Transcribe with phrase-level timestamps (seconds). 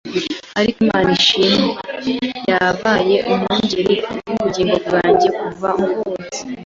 [0.59, 1.65] Ariko Imana ishimwe
[2.49, 3.95] yabaye Umwungeri
[4.27, 6.39] w’ubugingo bwanjye kuva mvutse!